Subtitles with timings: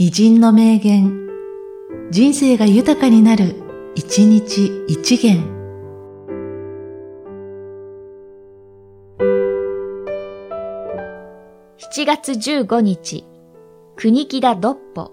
[0.00, 1.28] 偉人の名言、
[2.12, 3.56] 人生が豊かになる、
[3.96, 5.42] 一日一元。
[11.78, 13.26] 7月15日、
[13.96, 15.10] 国木田独歩。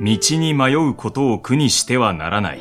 [0.00, 2.60] 道に迷うことを苦にしてはならない。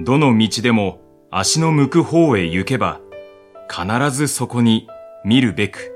[0.00, 1.00] どの道でも
[1.30, 3.00] 足の向く方へ行けば、
[3.70, 4.88] 必ずそこに
[5.24, 5.92] 見るべく、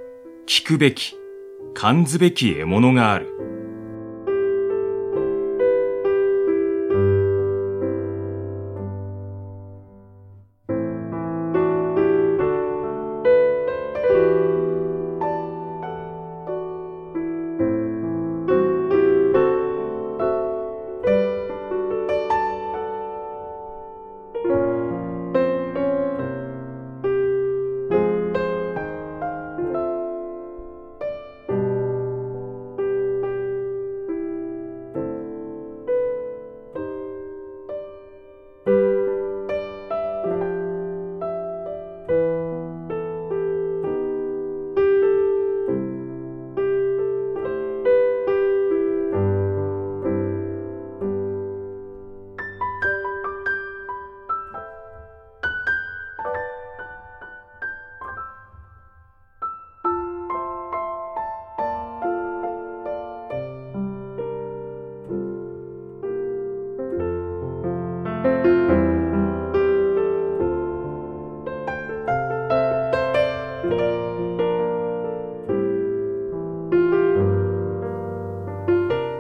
[0.47, 1.17] 聞くべき、
[1.75, 3.54] 感ずべき獲物がある。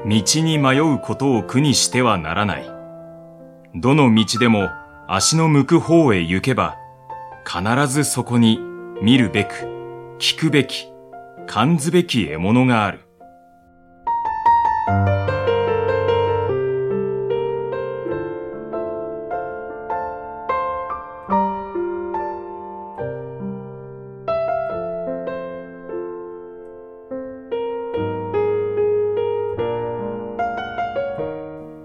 [0.07, 2.71] 道に迷うことを苦にしてはならない。
[3.75, 4.69] どの道でも
[5.09, 6.77] 足の向く方へ行けば、
[7.47, 8.61] 必ずそこに
[9.03, 9.55] 見るべく、
[10.19, 10.89] 聞くべき、
[11.47, 13.01] 感ずべき獲物がある。